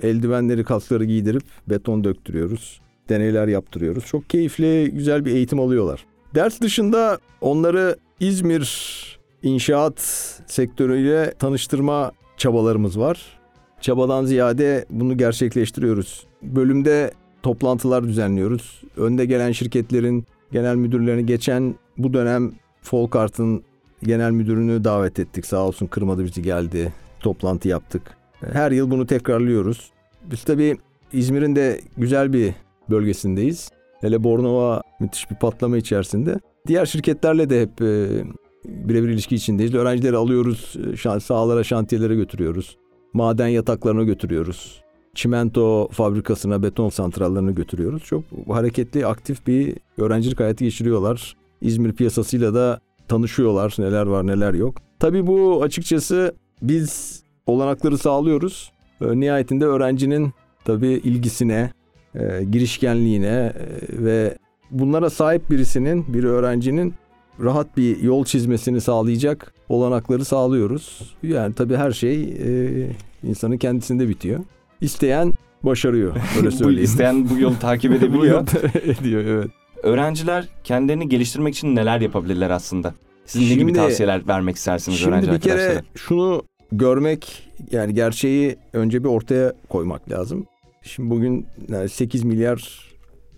eldivenleri 0.01 0.63
kasları 0.63 1.05
giydirip 1.05 1.43
beton 1.67 2.03
döktürüyoruz. 2.03 2.81
Deneyler 3.09 3.47
yaptırıyoruz. 3.47 4.05
Çok 4.05 4.29
keyifli 4.29 4.91
güzel 4.93 5.25
bir 5.25 5.35
eğitim 5.35 5.59
alıyorlar. 5.59 6.05
Ders 6.35 6.61
dışında 6.61 7.19
onları 7.41 7.97
İzmir 8.19 8.67
inşaat 9.43 9.99
sektörüyle 10.47 11.33
tanıştırma 11.39 12.11
çabalarımız 12.37 12.99
var. 12.99 13.36
Çabadan 13.81 14.25
ziyade 14.25 14.85
bunu 14.89 15.17
gerçekleştiriyoruz. 15.17 16.27
Bölümde 16.43 17.11
toplantılar 17.43 18.03
düzenliyoruz. 18.03 18.81
Önde 18.97 19.25
gelen 19.25 19.51
şirketlerin 19.51 20.25
genel 20.51 20.75
müdürlerini 20.75 21.25
geçen 21.25 21.75
bu 21.97 22.13
dönem 22.13 22.51
Folkart'ın 22.81 23.63
genel 24.03 24.31
müdürünü 24.31 24.83
davet 24.83 25.19
ettik. 25.19 25.45
Sağ 25.45 25.67
olsun 25.67 25.87
kırmadı 25.87 26.25
bizi 26.25 26.41
geldi. 26.41 26.93
Toplantı 27.19 27.67
yaptık. 27.67 28.01
Her 28.51 28.71
yıl 28.71 28.91
bunu 28.91 29.07
tekrarlıyoruz. 29.07 29.91
Biz 30.31 30.43
tabii 30.43 30.77
İzmir'in 31.13 31.55
de 31.55 31.81
güzel 31.97 32.33
bir 32.33 32.53
bölgesindeyiz. 32.89 33.69
Hele 34.01 34.23
Bornova 34.23 34.81
müthiş 34.99 35.31
bir 35.31 35.35
patlama 35.35 35.77
içerisinde. 35.77 36.39
Diğer 36.67 36.85
şirketlerle 36.85 37.49
de 37.49 37.61
hep 37.61 37.81
e, 37.81 38.23
birebir 38.65 39.09
ilişki 39.09 39.35
içindeyiz. 39.35 39.73
Öğrencileri 39.73 40.15
alıyoruz, 40.15 40.75
e, 40.93 41.19
sahalara, 41.19 41.63
şantiyelere 41.63 42.15
götürüyoruz. 42.15 42.77
Maden 43.17 43.47
yataklarına 43.47 44.03
götürüyoruz. 44.03 44.81
Çimento 45.15 45.87
fabrikasına, 45.87 46.63
beton 46.63 46.89
santrallerine 46.89 47.51
götürüyoruz. 47.51 48.03
Çok 48.03 48.23
hareketli, 48.47 49.05
aktif 49.05 49.47
bir 49.47 49.75
öğrencilik 49.97 50.39
hayatı 50.39 50.63
geçiriyorlar. 50.63 51.35
İzmir 51.61 51.93
piyasasıyla 51.93 52.53
da 52.53 52.79
tanışıyorlar. 53.07 53.75
Neler 53.79 54.05
var, 54.05 54.27
neler 54.27 54.53
yok. 54.53 54.77
Tabii 54.99 55.27
bu 55.27 55.63
açıkçası 55.63 56.35
biz 56.61 57.23
olanakları 57.45 57.97
sağlıyoruz. 57.97 58.71
E, 59.01 59.19
nihayetinde 59.19 59.65
öğrencinin 59.65 60.33
tabii 60.65 61.01
ilgisine, 61.03 61.71
e, 62.15 62.43
girişkenliğine 62.51 63.27
e, 63.27 63.53
ve 64.05 64.37
bunlara 64.71 65.09
sahip 65.09 65.49
birisinin, 65.51 66.13
bir 66.13 66.23
öğrencinin 66.23 66.93
rahat 67.43 67.77
bir 67.77 68.01
yol 68.01 68.25
çizmesini 68.25 68.81
sağlayacak 68.81 69.53
olanakları 69.69 70.25
sağlıyoruz. 70.25 71.15
Yani 71.23 71.55
tabii 71.55 71.75
her 71.75 71.91
şey 71.91 72.23
e, 72.23 72.89
insanın 73.23 73.57
kendisinde 73.57 74.09
bitiyor. 74.09 74.39
İsteyen 74.81 75.33
başarıyor. 75.63 76.15
Öyle 76.37 76.47
bu 76.47 76.51
söyleyeyim. 76.51 76.83
isteyen 76.83 77.29
bu 77.29 77.39
yolu 77.39 77.59
takip 77.59 77.91
Bu 77.91 77.95
edebiliyor. 77.95 78.23
yolda 78.39 78.51
ediyor 79.01 79.23
evet. 79.25 79.51
Öğrenciler 79.83 80.47
kendilerini 80.63 81.09
geliştirmek 81.09 81.55
için 81.55 81.75
neler 81.75 82.01
yapabilirler 82.01 82.49
aslında? 82.49 82.93
Siz 83.25 83.41
ne 83.41 83.47
gibi 83.47 83.59
Şimdi- 83.59 83.73
tavsiyeler 83.73 84.27
vermek 84.27 84.55
istersiniz 84.55 84.97
Şimdi 84.97 85.11
öğrenci 85.11 85.31
bir 85.31 85.39
kere 85.39 85.53
arkadaşlara? 85.53 85.83
şunu 85.95 86.43
görmek 86.71 87.49
yani 87.71 87.93
gerçeği 87.93 88.55
önce 88.73 89.03
bir 89.03 89.09
ortaya 89.09 89.53
koymak 89.69 90.11
lazım. 90.11 90.45
Şimdi 90.81 91.09
bugün 91.09 91.45
yani 91.69 91.89
8 91.89 92.23
milyar 92.23 92.87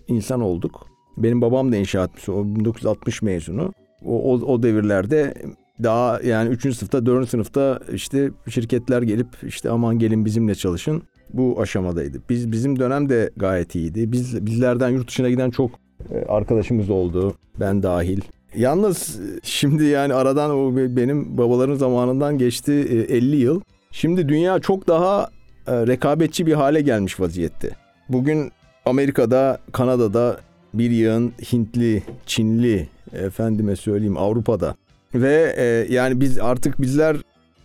insan 0.08 0.40
olduk. 0.40 0.86
Benim 1.16 1.40
babam 1.40 1.72
da 1.72 1.76
inşaat 1.76 2.10
mühendisi. 2.10 2.32
O 2.32 2.44
1960 2.44 3.22
mezunu. 3.22 3.72
O, 4.04 4.32
o, 4.34 4.52
o 4.52 4.62
devirlerde 4.62 5.34
daha 5.82 6.20
yani 6.20 6.48
3. 6.48 6.62
sınıfta 6.62 7.06
4. 7.06 7.28
sınıfta 7.28 7.80
işte 7.92 8.30
şirketler 8.48 9.02
gelip 9.02 9.26
işte 9.46 9.70
aman 9.70 9.98
gelin 9.98 10.24
bizimle 10.24 10.54
çalışın. 10.54 11.02
Bu 11.32 11.60
aşamadaydı. 11.60 12.18
Biz 12.30 12.52
bizim 12.52 12.78
dönem 12.78 13.08
de 13.08 13.30
gayet 13.36 13.74
iyiydi. 13.74 14.12
Biz 14.12 14.46
bizlerden 14.46 14.88
yurt 14.88 15.08
dışına 15.08 15.30
giden 15.30 15.50
çok 15.50 15.70
e, 16.10 16.24
arkadaşımız 16.28 16.90
oldu. 16.90 17.34
Ben 17.60 17.82
dahil. 17.82 18.20
Yalnız 18.56 19.20
e, 19.20 19.40
şimdi 19.42 19.84
yani 19.84 20.14
aradan 20.14 20.50
o 20.50 20.76
be- 20.76 20.96
benim 20.96 21.38
babaların 21.38 21.74
zamanından 21.74 22.38
geçti 22.38 22.72
e, 22.72 23.16
50 23.16 23.36
yıl. 23.36 23.60
Şimdi 23.90 24.28
dünya 24.28 24.58
çok 24.58 24.88
daha 24.88 25.28
e, 25.66 25.86
rekabetçi 25.86 26.46
bir 26.46 26.52
hale 26.52 26.80
gelmiş 26.80 27.20
vaziyette. 27.20 27.70
Bugün 28.08 28.52
Amerika'da, 28.86 29.58
Kanada'da 29.72 30.36
bir 30.74 30.90
yığın 30.90 31.32
Hintli, 31.52 32.02
Çinli, 32.26 32.88
efendime 33.12 33.76
söyleyeyim 33.76 34.16
Avrupa'da. 34.16 34.74
Ve 35.14 35.54
e, 35.56 35.94
yani 35.94 36.20
biz 36.20 36.38
artık 36.38 36.80
bizler 36.80 37.16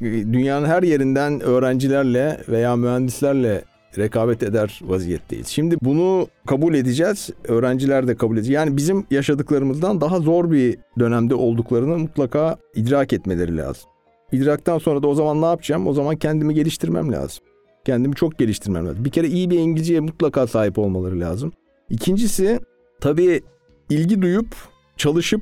e, 0.01 0.05
dünyanın 0.05 0.65
her 0.65 0.83
yerinden 0.83 1.41
öğrencilerle 1.41 2.41
veya 2.49 2.75
mühendislerle 2.75 3.63
rekabet 3.97 4.43
eder 4.43 4.79
vaziyetteyiz. 4.83 5.47
Şimdi 5.47 5.77
bunu 5.81 6.27
kabul 6.47 6.73
edeceğiz. 6.73 7.29
Öğrenciler 7.47 8.07
de 8.07 8.15
kabul 8.15 8.37
edecek. 8.37 8.55
Yani 8.55 8.77
bizim 8.77 9.05
yaşadıklarımızdan 9.11 10.01
daha 10.01 10.19
zor 10.19 10.51
bir 10.51 10.77
dönemde 10.99 11.35
olduklarını 11.35 11.97
mutlaka 11.97 12.57
idrak 12.75 13.13
etmeleri 13.13 13.57
lazım. 13.57 13.89
İdraktan 14.31 14.77
sonra 14.77 15.03
da 15.03 15.07
o 15.07 15.15
zaman 15.15 15.41
ne 15.41 15.45
yapacağım? 15.45 15.87
O 15.87 15.93
zaman 15.93 16.15
kendimi 16.15 16.53
geliştirmem 16.53 17.11
lazım. 17.11 17.43
Kendimi 17.85 18.15
çok 18.15 18.37
geliştirmem 18.37 18.87
lazım. 18.87 19.05
Bir 19.05 19.09
kere 19.09 19.27
iyi 19.27 19.49
bir 19.49 19.59
İngilizceye 19.59 19.99
mutlaka 19.99 20.47
sahip 20.47 20.79
olmaları 20.79 21.19
lazım. 21.19 21.53
İkincisi 21.89 22.59
tabii 23.01 23.41
ilgi 23.89 24.21
duyup 24.21 24.47
çalışıp 24.97 25.41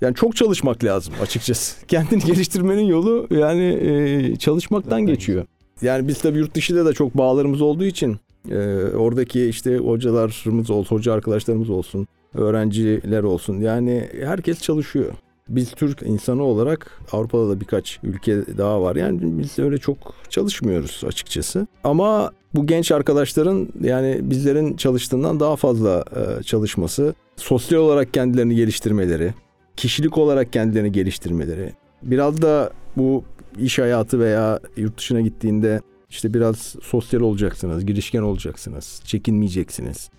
yani 0.00 0.14
çok 0.14 0.36
çalışmak 0.36 0.84
lazım 0.84 1.14
açıkçası. 1.22 1.86
Kendini 1.88 2.24
geliştirmenin 2.24 2.84
yolu 2.84 3.26
yani 3.30 3.64
e, 3.64 4.36
çalışmaktan 4.36 5.06
geçiyor. 5.06 5.44
Yani 5.82 6.08
biz 6.08 6.18
tabii 6.22 6.38
yurt 6.38 6.54
dışında 6.54 6.84
da 6.84 6.92
çok 6.92 7.16
bağlarımız 7.16 7.62
olduğu 7.62 7.84
için 7.84 8.16
e, 8.50 8.56
oradaki 8.96 9.46
işte 9.46 9.76
hocalarımız 9.76 10.70
olsun, 10.70 10.96
hoca 10.96 11.12
arkadaşlarımız 11.12 11.70
olsun, 11.70 12.06
öğrenciler 12.34 13.22
olsun. 13.22 13.60
Yani 13.60 14.08
herkes 14.22 14.62
çalışıyor. 14.62 15.12
Biz 15.48 15.70
Türk 15.70 16.02
insanı 16.02 16.42
olarak 16.42 17.00
Avrupa'da 17.12 17.48
da 17.48 17.60
birkaç 17.60 17.98
ülke 18.02 18.36
daha 18.58 18.82
var. 18.82 18.96
Yani 18.96 19.18
biz 19.22 19.58
öyle 19.58 19.78
çok 19.78 20.14
çalışmıyoruz 20.28 21.02
açıkçası. 21.06 21.66
Ama 21.84 22.32
bu 22.54 22.66
genç 22.66 22.92
arkadaşların 22.92 23.68
yani 23.80 24.18
bizlerin 24.22 24.76
çalıştığından 24.76 25.40
daha 25.40 25.56
fazla 25.56 26.04
e, 26.16 26.42
çalışması, 26.42 27.14
sosyal 27.36 27.80
olarak 27.80 28.14
kendilerini 28.14 28.54
geliştirmeleri, 28.54 29.34
kişilik 29.80 30.18
olarak 30.18 30.52
kendilerini 30.52 30.92
geliştirmeleri. 30.92 31.72
Biraz 32.02 32.42
da 32.42 32.70
bu 32.96 33.24
iş 33.58 33.78
hayatı 33.78 34.20
veya 34.20 34.60
yurt 34.76 34.98
dışına 34.98 35.20
gittiğinde 35.20 35.80
işte 36.10 36.34
biraz 36.34 36.56
sosyal 36.82 37.20
olacaksınız, 37.20 37.86
girişken 37.86 38.22
olacaksınız, 38.22 39.00
çekinmeyeceksiniz. 39.04 40.10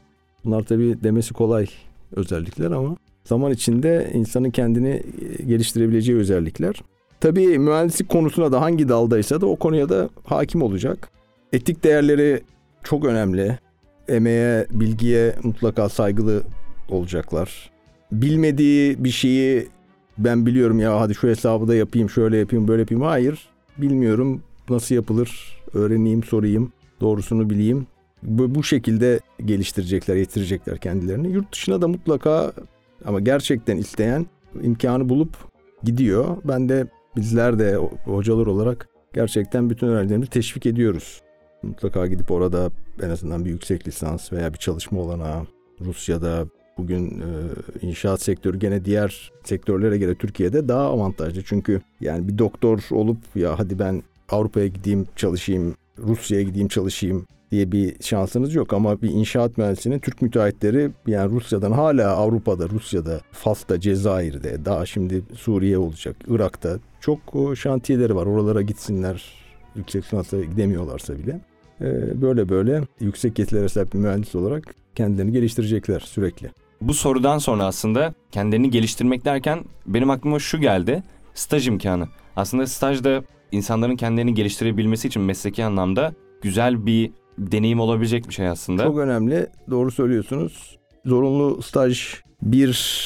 Bunlar 0.45 0.63
tabii 0.63 1.03
demesi 1.03 1.33
kolay 1.33 1.67
özellikler 2.15 2.71
ama 2.71 2.97
zaman 3.23 3.51
içinde 3.51 4.11
insanın 4.13 4.49
kendini 4.49 5.03
e, 5.39 5.43
geliştirebileceği 5.43 6.17
özellikler. 6.17 6.75
Tabii 7.19 7.59
mühendislik 7.59 8.09
konusuna 8.09 8.51
da 8.51 8.61
hangi 8.61 8.89
daldaysa 8.89 9.41
da 9.41 9.45
o 9.45 9.55
konuya 9.55 9.89
da 9.89 10.09
hakim 10.23 10.61
olacak. 10.61 11.11
Etik 11.53 11.83
değerleri 11.83 12.41
çok 12.83 13.05
önemli. 13.05 13.59
Emeğe, 14.07 14.67
bilgiye 14.71 15.35
mutlaka 15.43 15.89
saygılı 15.89 16.43
olacaklar. 16.89 17.71
Bilmediği 18.11 19.03
bir 19.03 19.09
şeyi 19.09 19.67
ben 20.17 20.45
biliyorum 20.45 20.79
ya 20.79 20.99
hadi 20.99 21.15
şu 21.15 21.27
hesabı 21.27 21.67
da 21.67 21.75
yapayım, 21.75 22.09
şöyle 22.09 22.37
yapayım, 22.37 22.67
böyle 22.67 22.81
yapayım. 22.81 23.03
Hayır, 23.03 23.49
bilmiyorum 23.77 24.41
nasıl 24.69 24.95
yapılır, 24.95 25.61
öğreneyim, 25.73 26.23
sorayım, 26.23 26.71
doğrusunu 27.01 27.49
bileyim. 27.49 27.87
Bu, 28.23 28.55
bu 28.55 28.63
şekilde 28.63 29.19
geliştirecekler, 29.45 30.15
yetirecekler 30.15 30.77
kendilerini. 30.77 31.31
Yurt 31.31 31.53
dışına 31.53 31.81
da 31.81 31.87
mutlaka 31.87 32.53
ama 33.05 33.19
gerçekten 33.19 33.77
isteyen 33.77 34.25
imkanı 34.61 35.09
bulup 35.09 35.37
gidiyor. 35.83 36.37
Ben 36.45 36.69
de 36.69 36.87
bizler 37.15 37.59
de 37.59 37.75
hocalar 38.05 38.45
olarak 38.45 38.87
gerçekten 39.13 39.69
bütün 39.69 39.87
öğrencilerimizi 39.87 40.31
teşvik 40.31 40.65
ediyoruz. 40.65 41.21
Mutlaka 41.63 42.07
gidip 42.07 42.31
orada 42.31 42.71
en 43.03 43.09
azından 43.09 43.45
bir 43.45 43.49
yüksek 43.49 43.87
lisans 43.87 44.33
veya 44.33 44.53
bir 44.53 44.57
çalışma 44.57 44.99
olanağı 44.99 45.47
Rusya'da 45.81 46.45
bugün 46.81 47.19
e, 47.19 47.27
inşaat 47.81 48.21
sektörü 48.21 48.59
gene 48.59 48.85
diğer 48.85 49.31
sektörlere 49.43 49.97
göre 49.97 50.15
Türkiye'de 50.15 50.67
daha 50.67 50.81
avantajlı. 50.81 51.43
Çünkü 51.43 51.81
yani 52.01 52.27
bir 52.27 52.37
doktor 52.37 52.79
olup 52.91 53.17
ya 53.35 53.59
hadi 53.59 53.79
ben 53.79 54.03
Avrupa'ya 54.29 54.67
gideyim 54.67 55.07
çalışayım, 55.15 55.75
Rusya'ya 55.97 56.43
gideyim 56.43 56.67
çalışayım 56.67 57.25
diye 57.51 57.71
bir 57.71 58.03
şansınız 58.03 58.55
yok 58.55 58.73
ama 58.73 59.01
bir 59.01 59.09
inşaat 59.09 59.57
mühendisinin 59.57 59.99
Türk 59.99 60.21
müteahhitleri 60.21 60.91
yani 61.07 61.31
Rusya'dan 61.31 61.71
hala 61.71 62.15
Avrupa'da, 62.15 62.69
Rusya'da, 62.69 63.21
Fas'ta, 63.31 63.79
Cezayir'de, 63.79 64.65
daha 64.65 64.85
şimdi 64.85 65.23
Suriye 65.35 65.77
olacak, 65.77 66.15
Irak'ta 66.27 66.79
çok 66.99 67.19
şantiyeleri 67.57 68.15
var. 68.15 68.25
Oralara 68.25 68.61
gitsinler 68.61 69.23
yüksek 69.75 70.03
lisansa 70.03 70.41
gidemiyorlarsa 70.41 71.17
bile. 71.17 71.41
Ee, 71.81 72.21
böyle 72.21 72.49
böyle 72.49 72.81
yüksek 72.99 73.39
yetilere 73.39 73.69
sahip 73.69 73.93
bir 73.93 73.99
mühendis 73.99 74.35
olarak 74.35 74.75
kendilerini 74.95 75.31
geliştirecekler 75.31 75.99
sürekli. 75.99 76.51
Bu 76.81 76.93
sorudan 76.93 77.37
sonra 77.37 77.65
aslında 77.65 78.13
kendini 78.31 78.69
geliştirmek 78.69 79.25
derken 79.25 79.63
benim 79.85 80.09
aklıma 80.09 80.39
şu 80.39 80.59
geldi. 80.59 81.03
Staj 81.33 81.67
imkanı. 81.67 82.07
Aslında 82.35 82.67
stajda 82.67 83.23
insanların 83.51 83.95
kendilerini 83.95 84.33
geliştirebilmesi 84.33 85.07
için 85.07 85.21
mesleki 85.21 85.65
anlamda 85.65 86.13
güzel 86.41 86.85
bir 86.85 87.11
deneyim 87.37 87.79
olabilecek 87.79 88.27
bir 88.27 88.33
şey 88.33 88.47
aslında. 88.47 88.83
Çok 88.83 88.97
önemli. 88.97 89.47
Doğru 89.69 89.91
söylüyorsunuz. 89.91 90.77
Zorunlu 91.05 91.61
staj 91.61 92.15
bir 92.41 93.01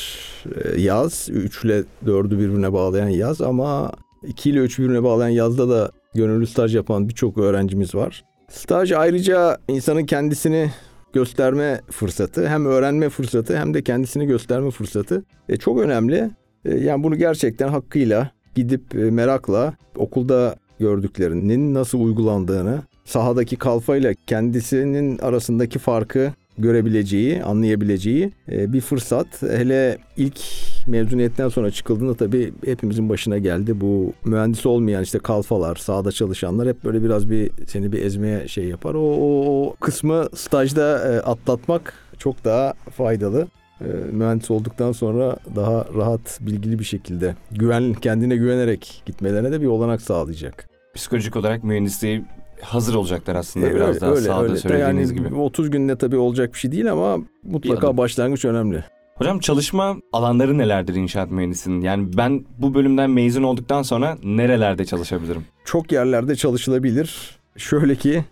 e, 0.55 0.81
yaz. 0.81 1.29
3 1.31 1.63
ile 1.63 1.83
4'ü 2.05 2.31
birbirine 2.31 2.73
bağlayan 2.73 3.09
yaz 3.09 3.41
ama 3.41 3.91
2 4.27 4.49
ile 4.49 4.59
3 4.59 4.79
birbirine 4.79 5.03
bağlayan 5.03 5.29
yazda 5.29 5.69
da 5.69 5.91
gönüllü 6.13 6.47
staj 6.47 6.75
yapan 6.75 7.09
birçok 7.09 7.37
öğrencimiz 7.37 7.95
var. 7.95 8.23
Staj 8.49 8.91
ayrıca 8.91 9.57
insanın 9.67 10.05
kendisini 10.05 10.71
gösterme 11.15 11.81
fırsatı. 11.91 12.47
Hem 12.47 12.65
öğrenme 12.65 13.09
fırsatı 13.09 13.57
hem 13.57 13.73
de 13.73 13.81
kendisini 13.83 14.25
gösterme 14.25 14.71
fırsatı. 14.71 15.23
E, 15.49 15.57
çok 15.57 15.79
önemli. 15.79 16.31
E, 16.65 16.77
yani 16.77 17.03
bunu 17.03 17.15
gerçekten 17.15 17.67
hakkıyla 17.67 18.31
gidip 18.55 18.95
e, 18.95 18.97
merakla 18.97 19.73
okulda 19.95 20.55
gördüklerinin 20.79 21.73
nasıl 21.73 22.01
uygulandığını, 22.01 22.81
sahadaki 23.05 23.55
kalfayla 23.55 24.13
kendisinin 24.27 25.17
arasındaki 25.17 25.79
farkı 25.79 26.33
görebileceği, 26.57 27.43
anlayabileceği 27.43 28.31
e, 28.51 28.73
bir 28.73 28.81
fırsat. 28.81 29.41
Hele 29.41 29.97
ilk 30.17 30.39
mezuniyetten 30.87 31.49
sonra 31.49 31.71
çıkıldığında 31.71 32.13
tabii 32.13 32.53
hepimizin 32.65 33.09
başına 33.09 33.37
geldi. 33.37 33.81
Bu 33.81 34.13
mühendis 34.25 34.65
olmayan 34.65 35.03
işte 35.03 35.19
kalfalar, 35.19 35.75
sahada 35.75 36.11
çalışanlar 36.11 36.67
hep 36.67 36.83
böyle 36.83 37.03
biraz 37.03 37.29
bir 37.29 37.51
seni 37.67 37.91
bir 37.91 38.05
ezmeye 38.05 38.47
şey 38.47 38.65
yapar. 38.65 38.93
O, 38.93 38.99
o, 38.99 39.45
o 39.47 39.75
kısmı 39.79 40.27
stajda 40.35 41.13
e, 41.13 41.19
atlatmak 41.19 41.93
çok 42.17 42.45
daha 42.45 42.73
faydalı. 42.97 43.47
E, 43.81 43.85
mühendis 44.11 44.51
olduktan 44.51 44.91
sonra 44.91 45.37
daha 45.55 45.85
rahat, 45.95 46.39
bilgili 46.41 46.79
bir 46.79 46.83
şekilde 46.83 47.35
güven 47.51 47.93
kendine 47.93 48.35
güvenerek 48.35 49.03
gitmelerine 49.05 49.51
de 49.51 49.61
bir 49.61 49.67
olanak 49.67 50.01
sağlayacak. 50.01 50.69
Psikolojik 50.95 51.35
olarak 51.35 51.63
mühendisliği 51.63 52.23
hazır 52.61 52.95
olacaklar 52.95 53.35
aslında 53.35 53.67
E, 53.67 53.75
biraz 53.75 53.87
öyle, 53.89 54.01
daha 54.01 54.11
öyle, 54.11 54.21
sağda 54.21 54.43
öyle. 54.43 54.57
söylediğiniz 54.57 55.11
yani 55.11 55.19
gibi. 55.29 55.35
30 55.35 55.69
günde 55.69 55.95
tabii 55.97 56.17
olacak 56.17 56.53
bir 56.53 56.59
şey 56.59 56.71
değil 56.71 56.91
ama 56.91 57.17
mutlaka 57.43 57.97
başlangıç 57.97 58.45
önemli. 58.45 58.83
Hocam 59.15 59.39
çalışma 59.39 59.97
alanları 60.13 60.57
nelerdir 60.57 60.95
inşaat 60.95 61.31
mühendisinin? 61.31 61.81
Yani 61.81 62.17
ben 62.17 62.45
bu 62.57 62.73
bölümden 62.73 63.09
mezun 63.09 63.43
olduktan 63.43 63.81
sonra 63.81 64.17
nerelerde 64.23 64.85
çalışabilirim? 64.85 65.45
Çok 65.65 65.91
yerlerde 65.91 66.35
çalışılabilir. 66.35 67.37
Şöyle 67.57 67.95
ki 67.95 68.25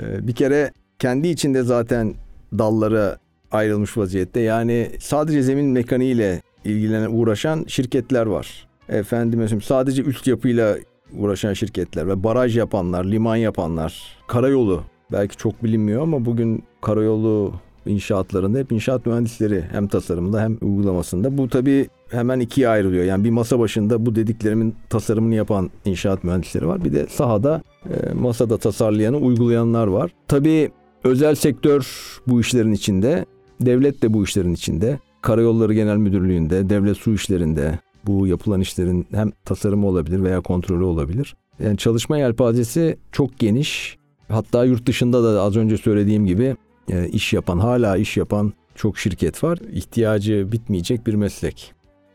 e, 0.00 0.26
bir 0.26 0.32
kere 0.34 0.72
kendi 0.98 1.28
içinde 1.28 1.62
zaten 1.62 2.14
dallara 2.58 3.18
ayrılmış 3.52 3.96
vaziyette. 3.96 4.40
Yani 4.40 4.90
sadece 5.00 5.42
zemin 5.42 5.66
mekaniğiyle 5.66 6.42
ilgilenen 6.64 7.10
uğraşan 7.12 7.64
şirketler 7.68 8.26
var. 8.26 8.66
Efendim 8.88 9.38
mesela 9.40 9.60
sadece 9.60 10.02
üst 10.02 10.26
yapıyla 10.26 10.76
uğraşan 11.18 11.52
şirketler 11.52 12.08
ve 12.08 12.24
baraj 12.24 12.56
yapanlar, 12.56 13.04
liman 13.04 13.36
yapanlar, 13.36 14.18
karayolu 14.28 14.82
belki 15.12 15.36
çok 15.36 15.64
bilinmiyor 15.64 16.02
ama 16.02 16.24
bugün 16.24 16.64
karayolu 16.82 17.52
inşaatlarında 17.86 18.58
hep 18.58 18.72
inşaat 18.72 19.06
mühendisleri 19.06 19.64
hem 19.72 19.88
tasarımında 19.88 20.42
hem 20.42 20.58
uygulamasında. 20.62 21.38
Bu 21.38 21.48
tabii 21.48 21.88
hemen 22.10 22.40
ikiye 22.40 22.68
ayrılıyor. 22.68 23.04
Yani 23.04 23.24
bir 23.24 23.30
masa 23.30 23.58
başında 23.58 24.06
bu 24.06 24.14
dediklerimin 24.14 24.74
tasarımını 24.90 25.34
yapan 25.34 25.70
inşaat 25.84 26.24
mühendisleri 26.24 26.66
var. 26.66 26.84
Bir 26.84 26.92
de 26.92 27.06
sahada 27.06 27.62
e, 27.84 28.12
masada 28.12 28.58
tasarlayanı 28.58 29.16
uygulayanlar 29.16 29.86
var. 29.86 30.10
Tabii 30.28 30.70
özel 31.04 31.34
sektör 31.34 31.86
bu 32.26 32.40
işlerin 32.40 32.72
içinde, 32.72 33.26
devlet 33.60 34.02
de 34.02 34.14
bu 34.14 34.24
işlerin 34.24 34.54
içinde. 34.54 34.98
Karayolları 35.22 35.74
Genel 35.74 35.96
Müdürlüğü'nde, 35.96 36.70
devlet 36.70 36.96
su 36.96 37.14
işlerinde 37.14 37.78
bu 38.06 38.26
yapılan 38.26 38.60
işlerin 38.60 39.06
hem 39.14 39.30
tasarımı 39.44 39.86
olabilir 39.86 40.22
veya 40.22 40.40
kontrolü 40.40 40.84
olabilir. 40.84 41.36
Yani 41.60 41.76
çalışma 41.76 42.18
yelpazesi 42.18 42.98
çok 43.12 43.38
geniş. 43.38 43.96
Hatta 44.28 44.64
yurt 44.64 44.86
dışında 44.86 45.24
da 45.24 45.42
az 45.42 45.56
önce 45.56 45.76
söylediğim 45.76 46.26
gibi 46.26 46.56
e, 46.90 47.08
iş 47.08 47.32
yapan, 47.32 47.58
hala 47.58 47.96
iş 47.96 48.16
yapan 48.16 48.52
çok 48.74 48.98
şirket 48.98 49.44
var. 49.44 49.58
İhtiyacı 49.72 50.48
bitmeyecek 50.52 51.06
bir 51.06 51.14
meslek. 51.14 51.72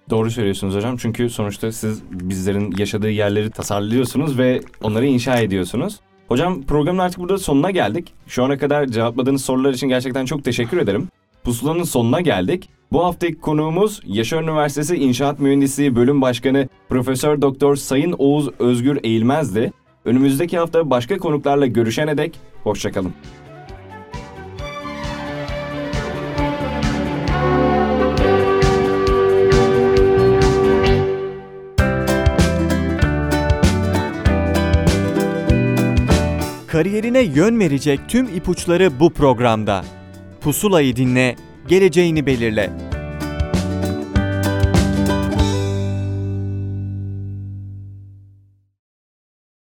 Doğru 0.09 0.31
söylüyorsunuz 0.31 0.75
hocam 0.75 0.97
çünkü 0.97 1.29
sonuçta 1.29 1.71
siz 1.71 2.01
bizlerin 2.11 2.73
yaşadığı 2.77 3.09
yerleri 3.09 3.49
tasarlıyorsunuz 3.49 4.37
ve 4.37 4.61
onları 4.83 5.05
inşa 5.05 5.39
ediyorsunuz. 5.39 5.99
Hocam 6.27 6.63
programın 6.63 6.99
artık 6.99 7.19
burada 7.19 7.37
sonuna 7.37 7.71
geldik. 7.71 8.13
Şu 8.27 8.43
ana 8.43 8.57
kadar 8.57 8.87
cevapladığınız 8.87 9.45
sorular 9.45 9.73
için 9.73 9.87
gerçekten 9.87 10.25
çok 10.25 10.43
teşekkür 10.43 10.77
ederim. 10.77 11.07
Pusulanın 11.43 11.83
sonuna 11.83 12.21
geldik. 12.21 12.69
Bu 12.91 13.05
haftaki 13.05 13.39
konuğumuz 13.39 14.01
Yaşar 14.05 14.43
Üniversitesi 14.43 14.95
İnşaat 14.95 15.39
Mühendisliği 15.39 15.95
Bölüm 15.95 16.21
Başkanı 16.21 16.69
Profesör 16.89 17.41
Doktor 17.41 17.75
Sayın 17.75 18.15
Oğuz 18.17 18.49
Özgür 18.59 18.99
Eğilmez'di. 19.03 19.71
Önümüzdeki 20.05 20.57
hafta 20.57 20.89
başka 20.89 21.17
konuklarla 21.17 21.65
görüşene 21.65 22.17
dek 22.17 22.39
hoşçakalın. 22.63 23.13
Kariyerine 36.67 37.21
yön 37.21 37.59
verecek 37.59 37.99
tüm 38.07 38.25
ipuçları 38.25 38.99
bu 38.99 39.13
programda. 39.13 39.83
Pusulayı 40.41 40.95
dinle, 40.95 41.35
geleceğini 41.67 42.25
belirle. 42.25 42.69